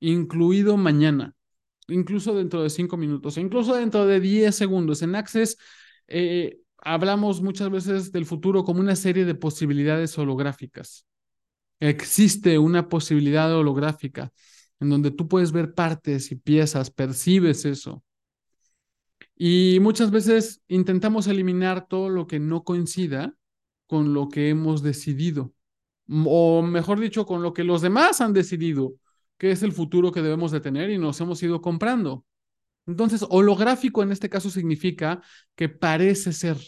[0.00, 1.34] incluido mañana,
[1.88, 5.02] incluso dentro de cinco minutos, incluso dentro de diez segundos.
[5.02, 5.56] En Access
[6.08, 11.06] eh, hablamos muchas veces del futuro como una serie de posibilidades holográficas.
[11.80, 14.32] Existe una posibilidad holográfica
[14.80, 18.02] en donde tú puedes ver partes y piezas, percibes eso.
[19.36, 23.34] Y muchas veces intentamos eliminar todo lo que no coincida
[23.86, 25.52] con lo que hemos decidido,
[26.08, 28.94] o mejor dicho, con lo que los demás han decidido,
[29.38, 32.24] que es el futuro que debemos de tener y nos hemos ido comprando.
[32.86, 35.22] Entonces, holográfico en este caso significa
[35.54, 36.58] que parece ser,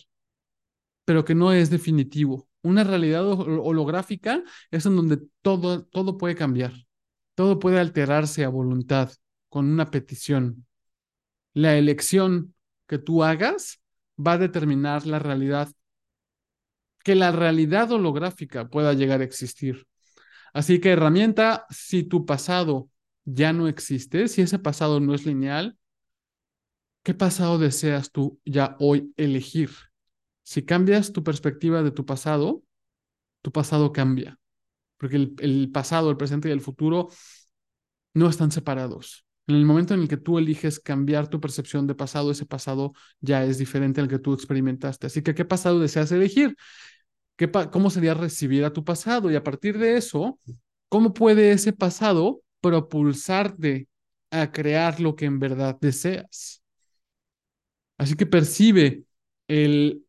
[1.04, 2.48] pero que no es definitivo.
[2.62, 6.72] Una realidad holográfica es en donde todo, todo puede cambiar.
[7.34, 9.12] Todo puede alterarse a voluntad
[9.48, 10.66] con una petición.
[11.52, 12.54] La elección
[12.86, 13.82] que tú hagas
[14.18, 15.68] va a determinar la realidad,
[17.02, 19.86] que la realidad holográfica pueda llegar a existir.
[20.52, 22.88] Así que herramienta, si tu pasado
[23.24, 25.76] ya no existe, si ese pasado no es lineal,
[27.04, 29.70] ¿qué pasado deseas tú ya hoy elegir?
[30.42, 32.64] Si cambias tu perspectiva de tu pasado,
[33.42, 34.38] tu pasado cambia
[35.04, 37.10] porque el, pasado, el presente y el futuro
[38.14, 39.26] no están separados.
[39.46, 42.94] En el momento en el que tú eliges cambiar tu percepción de pasado, ese pasado
[43.20, 45.06] ya es diferente al que tú experimentaste.
[45.06, 46.56] Así que, ¿qué pasado deseas elegir?
[47.36, 49.30] ¿Qué ¿Cómo sería recibir a tu pasado?
[49.30, 50.38] Y a partir de eso,
[50.88, 53.88] ¿cómo puede ese pasado propulsarte
[54.30, 56.63] a crear lo que en verdad deseas?
[58.04, 59.04] Así que percibe
[59.48, 60.04] el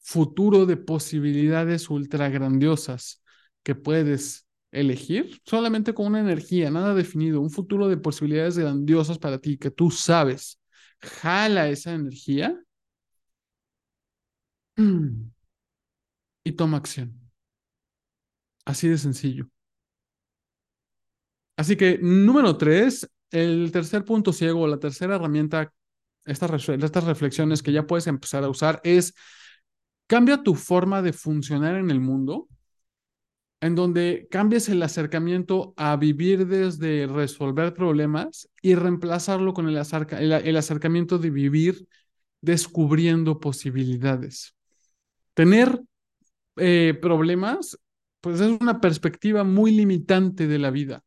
[0.00, 3.22] futuro de posibilidades ultra grandiosas
[3.62, 9.38] que puedes elegir solamente con una energía, nada definido, un futuro de posibilidades grandiosas para
[9.38, 10.60] ti que tú sabes.
[11.00, 12.60] Jala esa energía
[16.44, 17.20] y toma acción.
[18.66, 19.48] Así de sencillo.
[21.56, 25.72] Así que número tres, el tercer punto ciego, la tercera herramienta,
[26.24, 29.14] estas, estas reflexiones que ya puedes empezar a usar es
[30.06, 32.48] cambia tu forma de funcionar en el mundo,
[33.60, 40.56] en donde cambies el acercamiento a vivir desde resolver problemas y reemplazarlo con el, el
[40.56, 41.88] acercamiento de vivir
[42.42, 44.54] descubriendo posibilidades.
[45.32, 45.80] Tener
[46.56, 47.78] eh, problemas,
[48.20, 51.02] pues es una perspectiva muy limitante de la vida.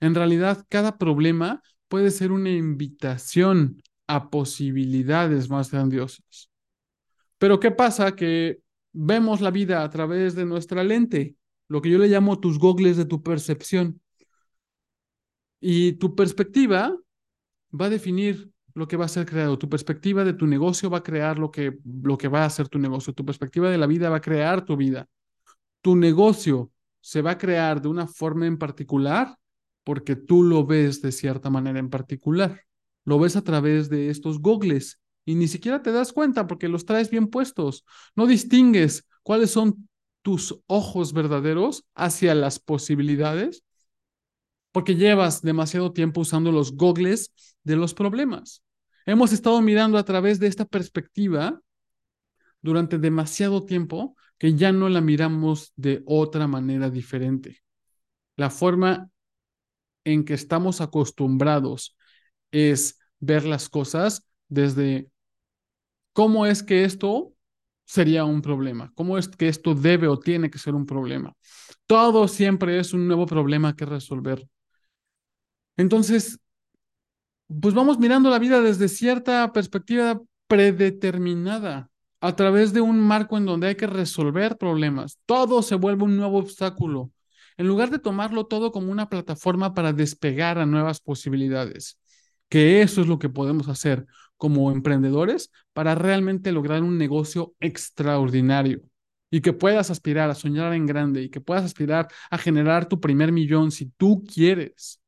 [0.00, 3.82] En realidad, cada problema puede ser una invitación
[4.14, 6.50] a posibilidades más grandiosas.
[7.38, 8.16] Pero ¿qué pasa?
[8.16, 8.60] Que
[8.92, 11.36] vemos la vida a través de nuestra lente,
[11.68, 14.00] lo que yo le llamo tus gogles de tu percepción.
[15.60, 16.96] Y tu perspectiva
[17.72, 19.58] va a definir lo que va a ser creado.
[19.58, 22.68] Tu perspectiva de tu negocio va a crear lo que, lo que va a ser
[22.68, 23.12] tu negocio.
[23.12, 25.08] Tu perspectiva de la vida va a crear tu vida.
[25.82, 29.38] Tu negocio se va a crear de una forma en particular
[29.84, 32.60] porque tú lo ves de cierta manera en particular.
[33.04, 36.84] Lo ves a través de estos gogles y ni siquiera te das cuenta porque los
[36.84, 37.84] traes bien puestos.
[38.16, 39.88] No distingues cuáles son
[40.22, 43.64] tus ojos verdaderos hacia las posibilidades
[44.72, 47.32] porque llevas demasiado tiempo usando los gogles
[47.64, 48.62] de los problemas.
[49.06, 51.60] Hemos estado mirando a través de esta perspectiva
[52.62, 57.62] durante demasiado tiempo que ya no la miramos de otra manera diferente.
[58.36, 59.10] La forma
[60.04, 61.96] en que estamos acostumbrados
[62.50, 65.10] es ver las cosas desde
[66.12, 67.34] cómo es que esto
[67.84, 71.34] sería un problema, cómo es que esto debe o tiene que ser un problema.
[71.86, 74.46] Todo siempre es un nuevo problema que resolver.
[75.76, 76.38] Entonces,
[77.60, 83.46] pues vamos mirando la vida desde cierta perspectiva predeterminada, a través de un marco en
[83.46, 85.18] donde hay que resolver problemas.
[85.26, 87.12] Todo se vuelve un nuevo obstáculo,
[87.56, 91.99] en lugar de tomarlo todo como una plataforma para despegar a nuevas posibilidades,
[92.50, 98.82] que eso es lo que podemos hacer como emprendedores para realmente lograr un negocio extraordinario
[99.30, 103.00] y que puedas aspirar a soñar en grande y que puedas aspirar a generar tu
[103.00, 105.00] primer millón si tú quieres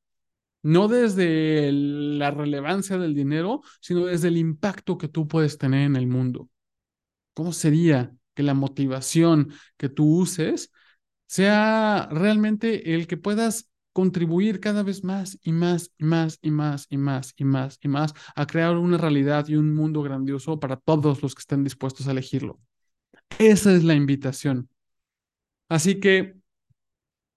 [0.62, 5.96] no desde la relevancia del dinero, sino desde el impacto que tú puedes tener en
[5.96, 6.48] el mundo.
[7.34, 10.72] ¿Cómo sería que la motivación que tú uses
[11.26, 16.86] sea realmente el que puedas contribuir cada vez más y más y más y más
[16.88, 20.76] y más y más y más a crear una realidad y un mundo grandioso para
[20.76, 22.58] todos los que estén dispuestos a elegirlo?
[23.38, 24.68] Esa es la invitación.
[25.68, 26.42] Así que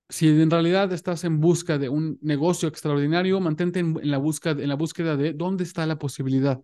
[0.09, 4.69] si en realidad estás en busca de un negocio extraordinario, mantente en, la búsqueda, en
[4.69, 6.61] la búsqueda de dónde está la posibilidad.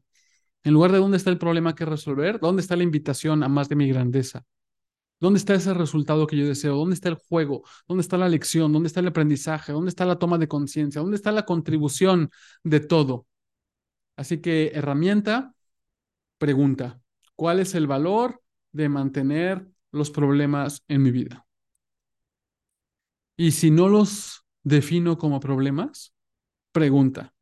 [0.63, 3.67] En lugar de dónde está el problema que resolver, dónde está la invitación a más
[3.67, 4.45] de mi grandeza.
[5.21, 6.75] ¿Dónde está ese resultado que yo deseo?
[6.75, 7.63] ¿Dónde está el juego?
[7.87, 8.73] ¿Dónde está la lección?
[8.73, 9.71] ¿Dónde está el aprendizaje?
[9.71, 10.99] ¿Dónde está la toma de conciencia?
[10.99, 12.31] ¿Dónde está la contribución
[12.63, 13.27] de todo?
[14.17, 15.53] Así que herramienta,
[16.39, 16.99] pregunta,
[17.35, 21.45] ¿cuál es el valor de mantener los problemas en mi vida?
[23.37, 26.15] Y si no los defino como problemas,
[26.71, 27.35] pregunta,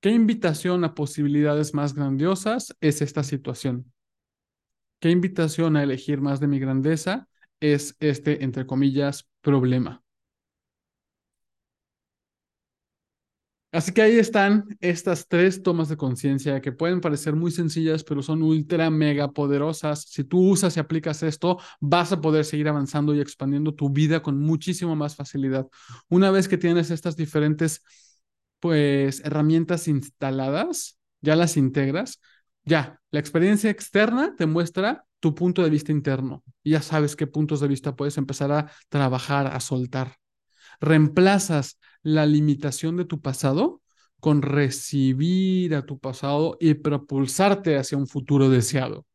[0.00, 3.91] ¿qué invitación a posibilidades más grandiosas es esta situación?
[5.02, 7.26] ¿Qué invitación a elegir más de mi grandeza
[7.58, 10.04] es este, entre comillas, problema?
[13.72, 18.22] Así que ahí están estas tres tomas de conciencia que pueden parecer muy sencillas, pero
[18.22, 20.02] son ultra mega poderosas.
[20.02, 24.22] Si tú usas y aplicas esto, vas a poder seguir avanzando y expandiendo tu vida
[24.22, 25.66] con muchísimo más facilidad.
[26.08, 27.82] Una vez que tienes estas diferentes
[28.60, 32.20] pues herramientas instaladas, ya las integras,
[32.64, 37.60] ya, la experiencia externa te muestra tu punto de vista interno ya sabes qué puntos
[37.60, 40.16] de vista puedes empezar a trabajar, a soltar.
[40.80, 43.82] Reemplazas la limitación de tu pasado
[44.20, 49.06] con recibir a tu pasado y propulsarte hacia un futuro deseado.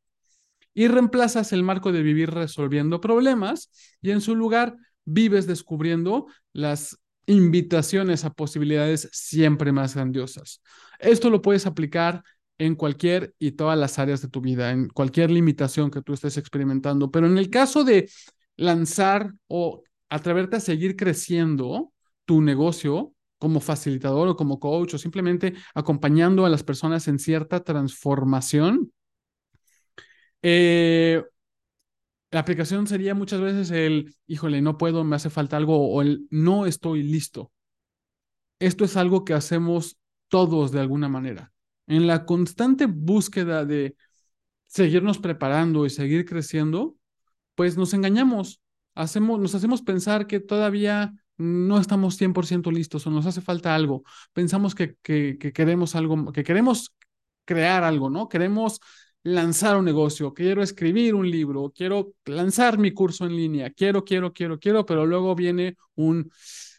[0.73, 6.99] Y reemplazas el marco de vivir resolviendo problemas y en su lugar vives descubriendo las
[7.25, 10.61] invitaciones a posibilidades siempre más grandiosas.
[10.99, 12.23] Esto lo puedes aplicar
[12.57, 16.37] en cualquier y todas las áreas de tu vida, en cualquier limitación que tú estés
[16.37, 17.11] experimentando.
[17.11, 18.09] Pero en el caso de
[18.55, 21.91] lanzar o atreverte a seguir creciendo,
[22.25, 27.63] tu negocio como facilitador o como coach o simplemente acompañando a las personas en cierta
[27.63, 28.91] transformación,
[30.41, 31.23] eh,
[32.31, 36.27] la aplicación sería muchas veces el, híjole, no puedo, me hace falta algo o el
[36.29, 37.51] no estoy listo.
[38.59, 39.97] Esto es algo que hacemos
[40.27, 41.53] todos de alguna manera.
[41.87, 43.95] En la constante búsqueda de
[44.67, 46.95] seguirnos preparando y seguir creciendo,
[47.55, 48.61] pues nos engañamos.
[48.95, 54.03] Hacemos, nos hacemos pensar que todavía no estamos 100% listos o nos hace falta algo.
[54.33, 56.95] Pensamos que, que, queremos algo, que queremos
[57.45, 58.27] crear algo, ¿no?
[58.27, 58.79] Queremos
[59.23, 64.33] lanzar un negocio, quiero escribir un libro, quiero lanzar mi curso en línea, quiero, quiero,
[64.33, 66.31] quiero, quiero, pero luego viene un,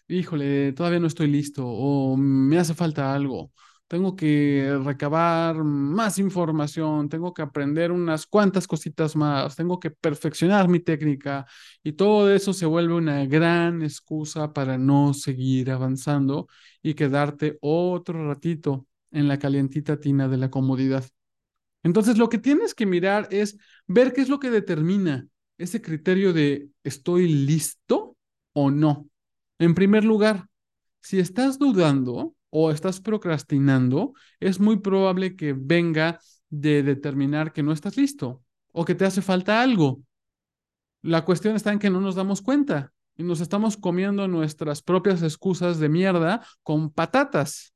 [0.09, 3.53] híjole, todavía no estoy listo o me hace falta algo
[3.89, 10.69] tengo que recabar más información, tengo que aprender unas cuantas cositas más, tengo que perfeccionar
[10.69, 11.47] mi técnica
[11.83, 16.49] y todo eso se vuelve una gran excusa para no seguir avanzando
[16.83, 21.05] y quedarte otro ratito en la calientita tina de la comodidad.
[21.83, 25.27] Entonces, lo que tienes que mirar es ver qué es lo que determina
[25.57, 28.17] ese criterio de estoy listo
[28.53, 29.09] o no.
[29.59, 30.49] En primer lugar,
[31.01, 36.21] si estás dudando, o estás procrastinando, es muy probable que venga
[36.51, 38.43] de determinar que no estás listo
[38.73, 40.03] o que te hace falta algo.
[41.03, 45.23] La cuestión está en que no nos damos cuenta y nos estamos comiendo nuestras propias
[45.23, 47.75] excusas de mierda con patatas.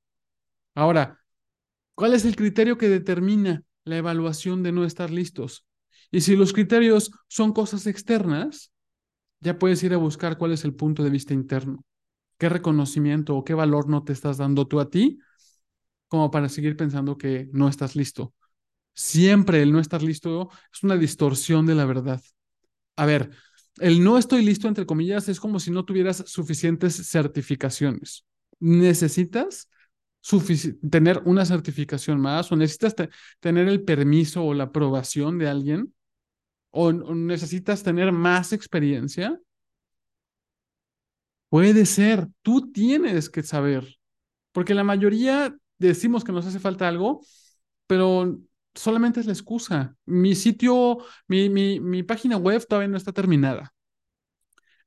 [0.75, 1.19] Ahora,
[1.95, 5.67] ¿cuál es el criterio que determina la evaluación de no estar listos?
[6.11, 8.71] Y si los criterios son cosas externas,
[9.41, 11.85] ya puedes ir a buscar cuál es el punto de vista interno
[12.43, 15.21] qué reconocimiento o qué valor no te estás dando tú a ti
[16.09, 18.35] como para seguir pensando que no estás listo.
[18.95, 22.21] Siempre el no estar listo es una distorsión de la verdad.
[22.97, 23.31] A ver,
[23.79, 28.27] el no estoy listo, entre comillas, es como si no tuvieras suficientes certificaciones.
[28.59, 29.69] Necesitas
[30.91, 32.97] tener una certificación más o necesitas
[33.39, 35.95] tener el permiso o la aprobación de alguien
[36.71, 39.41] o necesitas tener más experiencia
[41.53, 43.99] Puede ser, tú tienes que saber,
[44.53, 47.21] porque la mayoría decimos que nos hace falta algo,
[47.87, 48.39] pero
[48.75, 49.95] solamente es la excusa.
[50.07, 50.99] Mi sitio,
[51.29, 53.75] mi, mi, mi página web todavía no está terminada.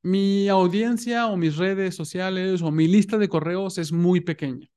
[0.03, 4.70] Mi audiencia o mis redes sociales o mi lista de correos es muy pequeña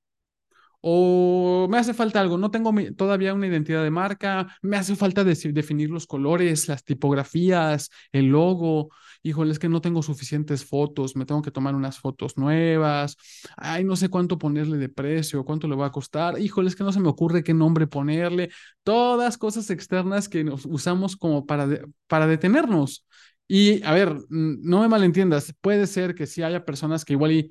[0.81, 5.24] o me hace falta algo, no tengo todavía una identidad de marca, me hace falta
[5.24, 8.91] definir los colores, las tipografías, el logo,
[9.22, 13.16] híjole, es que no tengo suficientes fotos, me tengo que tomar unas fotos nuevas,
[13.57, 16.85] ay, no sé cuánto ponerle de precio, cuánto le va a costar, híjole, es que
[16.85, 18.51] no se me ocurre qué nombre ponerle,
[18.85, 21.68] todas cosas externas que nos usamos como para,
[22.07, 23.05] para detenernos.
[23.49, 27.51] Y a ver, no me malentiendas, puede ser que sí haya personas que igual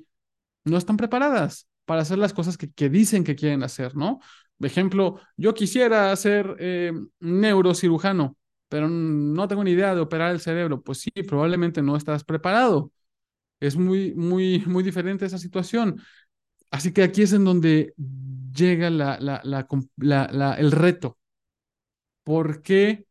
[0.64, 4.20] no están preparadas para hacer las cosas que, dicen que quieren hacer, ¿no?
[4.58, 8.36] Por ejemplo, yo quisiera ser eh, neurocirujano,
[8.68, 10.82] pero no tengo ni idea de operar el cerebro.
[10.82, 12.92] Pues sí, probablemente no estás preparado.
[13.58, 16.02] Es muy, muy, muy diferente esa situación.
[16.70, 17.94] Así que aquí es en donde
[18.54, 21.18] llega el reto.
[22.22, 23.06] ¿Por qué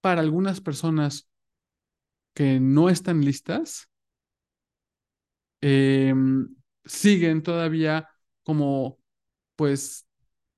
[0.00, 1.28] para algunas personas
[2.32, 3.90] que no están listas,
[5.62, 6.14] eh,
[6.84, 8.08] siguen todavía
[8.42, 8.98] como,
[9.56, 10.06] pues,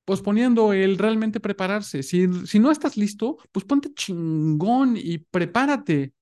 [0.05, 2.03] posponiendo el realmente prepararse.
[2.03, 6.15] Si, si no estás listo, pues ponte chingón y prepárate,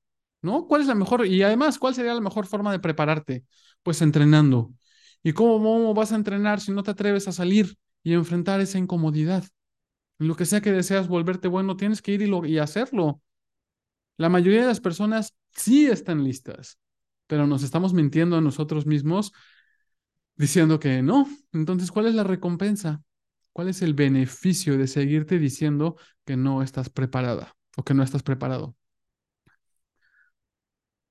[0.43, 0.67] ¿no?
[0.67, 1.27] ¿Cuál es la mejor?
[1.27, 3.45] Y además, ¿cuál sería la mejor forma de prepararte?
[3.83, 4.75] Pues entrenando.
[5.23, 9.45] ¿Y cómo vas a entrenar si no te atreves a salir y enfrentar esa incomodidad?
[10.19, 13.23] Lo que sea que deseas volverte bueno, tienes que ir y hacerlo.
[14.17, 16.79] La mayoría de las personas sí están listas,
[17.27, 19.33] pero nos estamos mintiendo a nosotros mismos
[20.37, 21.27] diciendo que no.
[21.53, 23.03] Entonces, ¿cuál es la recompensa?
[23.53, 28.23] ¿Cuál es el beneficio de seguirte diciendo que no estás preparada o que no estás
[28.23, 28.77] preparado?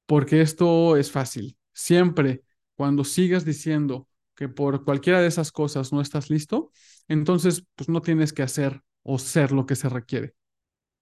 [0.05, 1.57] Porque esto es fácil.
[1.73, 2.43] Siempre
[2.75, 6.71] cuando sigas diciendo que por cualquiera de esas cosas no estás listo,
[7.07, 10.33] entonces pues no tienes que hacer o ser lo que se requiere.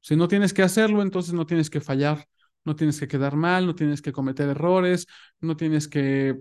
[0.02, 2.28] Si no tienes que hacerlo, entonces no tienes que fallar,
[2.66, 5.08] no tienes que quedar mal, no tienes que cometer errores,
[5.42, 6.38] no tienes que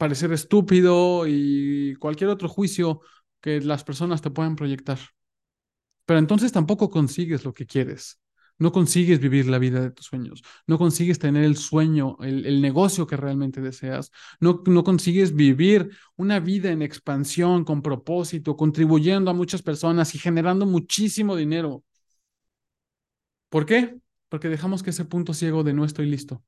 [0.00, 3.02] parecer estúpido y cualquier otro juicio
[3.40, 4.98] que las personas te puedan proyectar.
[6.06, 8.18] Pero entonces tampoco consigues lo que quieres.
[8.58, 10.42] No consigues vivir la vida de tus sueños.
[10.66, 14.10] No consigues tener el sueño, el, negocio que realmente deseas.
[14.40, 20.18] No, no consigues vivir una vida en expansión, con propósito, contribuyendo a muchas personas y
[20.18, 21.84] generando muchísimo dinero.
[23.50, 23.98] ¿Por qué?
[24.30, 26.42] Porque dejamos que ese punto ciego de no estoy listo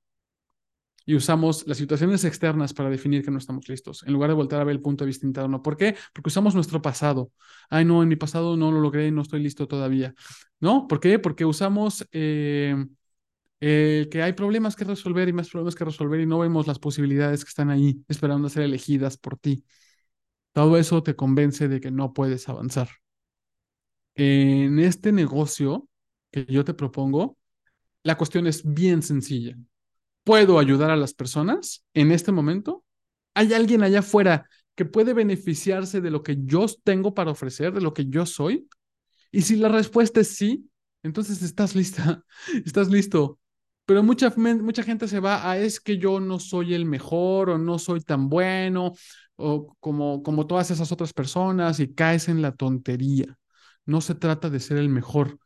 [1.05, 4.61] y usamos las situaciones externas para definir que no estamos listos, en lugar de volver
[4.61, 5.63] a ver el punto de vista interno.
[5.63, 5.97] ¿Por qué?
[6.13, 7.31] Porque usamos nuestro pasado.
[7.71, 10.15] Ay, no, en mi pasado no lo logré, no estoy listo todavía.
[10.61, 10.87] ¿No?
[10.87, 11.19] ¿Por qué?
[11.19, 12.77] Porque usamos eh,
[13.61, 17.45] que hay problemas que resolver y más problemas que resolver y no vemos las posibilidades
[17.45, 19.65] que están ahí esperando a ser elegidas por ti.
[20.53, 22.89] Todo eso te convence de que no puedes avanzar.
[24.15, 25.89] En este negocio
[26.31, 27.39] que yo te propongo,
[28.03, 29.57] la cuestión es bien sencilla
[30.25, 32.85] puedo ayudar a las personas en este momento?
[33.35, 37.81] ¿Hay alguien allá afuera que puede beneficiarse de lo que yo tengo para ofrecer, de
[37.81, 38.69] lo que yo soy?
[39.31, 40.71] Y si la respuesta es sí,
[41.03, 42.25] entonces estás lista,
[42.65, 43.39] estás listo.
[43.85, 47.59] Pero mucha, mucha gente se va a es que yo no soy el mejor o
[47.59, 48.93] no soy tan bueno
[49.37, 53.39] o como, como todas esas otras personas y caes en la tontería.
[53.85, 55.39] No se trata de ser el mejor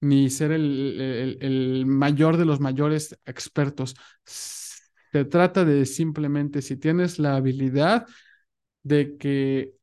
[0.00, 3.94] ni ser el, el, mayor de los mayores expertos.
[4.24, 8.06] Se trata de simplemente si tienes la habilidad
[8.82, 9.74] de que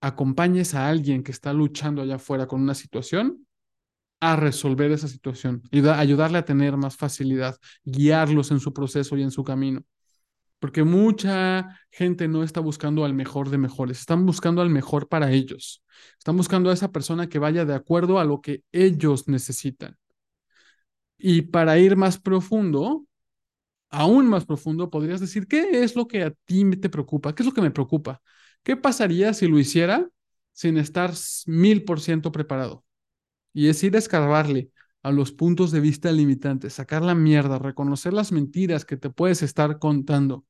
[0.00, 3.46] acompañes a alguien que está luchando allá afuera con una situación
[4.20, 9.30] a resolver esa situación ayudarle a tener más facilidad, guiarlos en su proceso y en
[9.30, 9.82] su camino.
[10.64, 15.30] Porque mucha gente no está buscando al mejor de mejores, están buscando al mejor para
[15.30, 15.84] ellos.
[16.16, 19.98] Están buscando a esa persona que vaya de acuerdo a lo que ellos necesitan.
[21.18, 23.04] Y para ir más profundo,
[23.90, 27.34] aún más profundo, podrías decir, ¿qué es lo que a ti te preocupa?
[27.34, 28.22] ¿Qué es lo que me preocupa?
[28.62, 30.08] ¿Qué pasaría si lo hiciera
[30.52, 31.12] sin estar
[31.44, 32.86] mil por ciento preparado?
[33.52, 34.70] Y es ir a escarbarle
[35.02, 39.42] a los puntos de vista limitantes, sacar la mierda, reconocer las mentiras que te puedes
[39.42, 40.46] estar contando.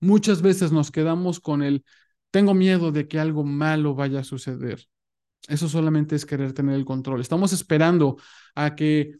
[0.00, 1.84] Muchas veces nos quedamos con el,
[2.30, 4.86] tengo miedo de que algo malo vaya a suceder.
[5.48, 7.20] Eso solamente es querer tener el control.
[7.20, 8.16] Estamos esperando
[8.54, 9.18] a que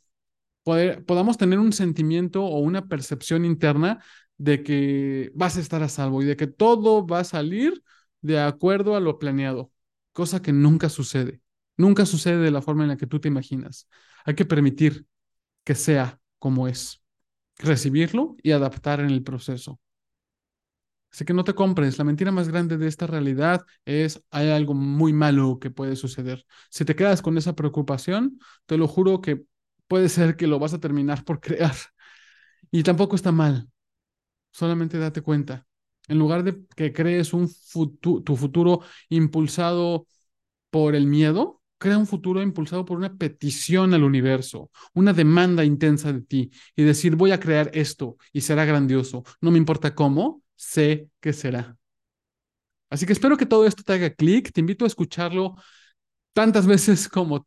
[1.07, 4.03] podamos tener un sentimiento o una percepción interna
[4.37, 7.83] de que vas a estar a salvo y de que todo va a salir
[8.21, 9.71] de acuerdo a lo planeado,
[10.13, 11.41] cosa que nunca sucede.
[11.77, 13.89] Nunca sucede de la forma en la que tú te imaginas.
[14.25, 15.07] Hay que permitir
[15.65, 17.03] que sea como es,
[17.59, 19.79] recibirlo y adaptar en el proceso.
[21.13, 21.99] Así que no te compres.
[21.99, 26.45] La mentira más grande de esta realidad es hay algo muy malo que puede suceder.
[26.71, 29.43] Si te quedas con esa preocupación, te lo juro que
[29.89, 31.75] puede ser que lo vas a terminar por crear.
[32.71, 33.69] Y tampoco está mal.
[34.53, 35.67] Solamente date cuenta.
[36.09, 37.49] En lugar de que crees un
[38.01, 40.07] tu futuro impulsado
[40.71, 46.13] por el miedo, crea un futuro impulsado por una petición al universo, una demanda intensa
[46.13, 49.25] de ti y decir, voy a crear esto y será grandioso.
[49.41, 51.77] No me importa cómo, sé que será.
[52.91, 54.53] Así que espero que todo esto te haga clic.
[54.53, 55.57] Te invito a escucharlo
[56.33, 57.47] tantas veces como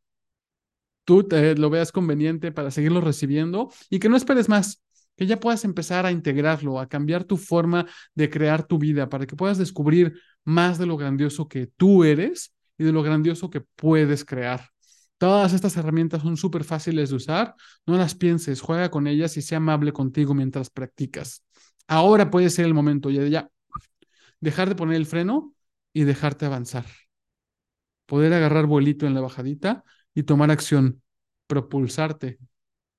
[1.06, 4.84] tú lo veas conveniente para seguirlo recibiendo y que no esperes más,
[5.18, 9.26] que ya puedas empezar a integrarlo, a cambiar tu forma de crear tu vida para
[9.26, 13.62] que puedas descubrir más de lo grandioso que tú eres y de lo grandioso que
[13.62, 14.70] puedes crear.
[15.18, 17.56] Todas estas herramientas son súper fáciles de usar.
[17.86, 21.44] No las pienses, juega con ellas y sea amable contigo mientras practicas.
[21.90, 23.52] Ahora puede ser el momento ya de ya
[24.40, 25.54] dejar de poner el freno
[25.94, 26.86] y dejarte avanzar.
[28.06, 29.84] Poder agarrar vuelito en la bajadita
[30.14, 31.02] y tomar acción,
[31.48, 32.40] propulsarte.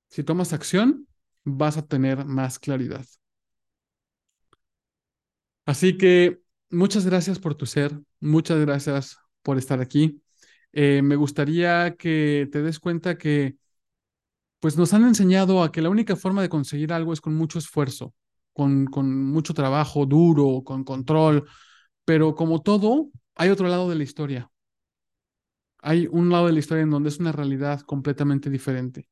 [0.08, 1.08] Si tomas acción,
[1.44, 3.06] vas a tener más claridad.
[5.66, 10.22] Así que muchas gracias por tu ser, muchas gracias por estar aquí.
[10.72, 13.56] Eh, me gustaría que te des cuenta que
[14.60, 17.58] pues nos han enseñado a que la única forma de conseguir algo es con mucho
[17.58, 18.14] esfuerzo,
[18.90, 21.48] con, mucho trabajo duro, con control,
[22.04, 24.50] pero como todo, hay otro lado de la historia.
[25.78, 29.08] Hay un lado de la historia en donde es una realidad completamente diferente.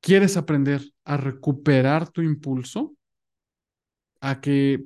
[0.00, 2.94] ¿Quieres aprender a recuperar tu impulso?
[4.20, 4.84] A que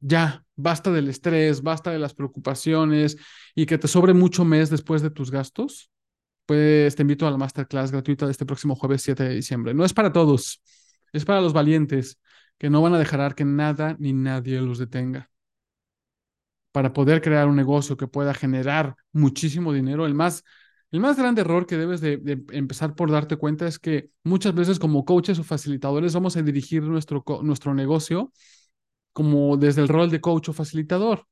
[0.00, 3.16] ya, basta del estrés, basta de las preocupaciones
[3.54, 5.90] y que te sobre mucho mes después de tus gastos,
[6.46, 9.74] pues te invito a la masterclass gratuita de este próximo jueves 7 de diciembre.
[9.74, 10.60] No es para todos,
[11.12, 12.20] es para los valientes
[12.58, 15.30] que no van a dejar que nada ni nadie los detenga.
[16.72, 20.44] Para poder crear un negocio que pueda generar muchísimo dinero, el más,
[20.92, 22.20] el más grande error que debes de,
[22.52, 26.82] empezar por darte cuenta es que muchas veces como coaches o facilitadores vamos a dirigir
[26.82, 28.32] nuestro, nuestro negocio
[29.12, 31.26] como desde el rol de coach o facilitador.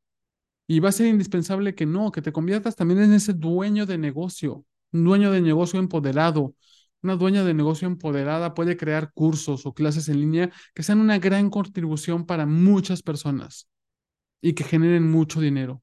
[0.66, 3.98] Y va a ser indispensable que no, que te conviertas también en ese dueño de
[3.98, 6.54] negocio, un dueño de negocio empoderado.
[7.02, 11.18] Una dueña de negocio empoderada puede crear cursos o clases en línea que sean una
[11.18, 13.68] gran contribución para muchas personas
[14.42, 15.82] y que generen mucho dinero.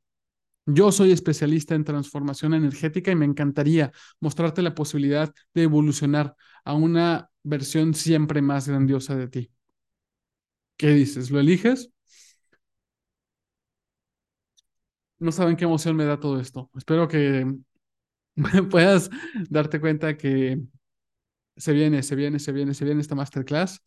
[0.65, 6.35] Yo soy especialista en transformación energética y me encantaría mostrarte la posibilidad de evolucionar
[6.65, 9.51] a una versión siempre más grandiosa de ti.
[10.77, 11.31] ¿Qué dices?
[11.31, 11.89] ¿Lo eliges?
[15.19, 16.69] No saben qué emoción me da todo esto.
[16.75, 17.45] Espero que
[18.71, 19.09] puedas
[19.49, 20.61] darte cuenta que
[21.57, 23.81] se viene, se viene, se viene, se viene esta masterclass.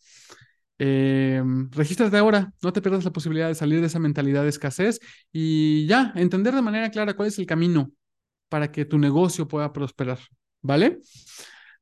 [0.79, 5.01] Eh, regístrate ahora, no te pierdas la posibilidad de salir de esa mentalidad de escasez
[5.33, 7.91] y ya, entender de manera clara cuál es el camino
[8.49, 10.19] para que tu negocio pueda prosperar,
[10.63, 11.01] ¿vale?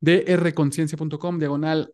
[0.01, 1.93] drconciencia.com, diagonal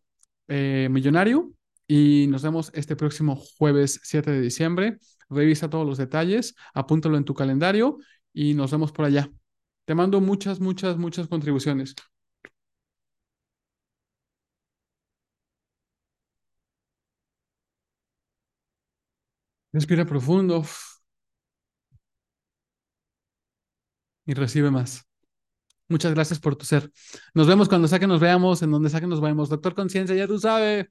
[0.48, 1.52] eh, millonario
[1.86, 4.98] y nos vemos este próximo jueves 7 de diciembre.
[5.28, 7.98] Revisa todos los detalles, apúntalo en tu calendario
[8.32, 9.30] y nos vemos por allá.
[9.84, 11.94] Te mando muchas, muchas, muchas contribuciones.
[19.72, 20.64] Respira profundo
[24.26, 25.04] y recibe más.
[25.88, 26.90] Muchas gracias por tu ser.
[27.34, 29.48] Nos vemos cuando sea que nos veamos, en donde sea que nos vemos.
[29.48, 30.86] Doctor Conciencia, ya tú sabes.